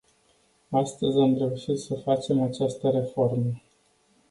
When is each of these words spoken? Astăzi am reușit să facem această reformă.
Astăzi 0.71 1.17
am 1.19 1.37
reușit 1.37 1.77
să 1.77 1.95
facem 1.95 2.41
această 2.41 2.89
reformă. 2.89 3.61